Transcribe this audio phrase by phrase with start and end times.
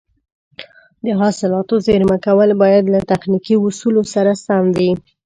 [1.05, 4.91] د حاصلاتو زېرمه کول باید له تخنیکي اصولو سره سم وي.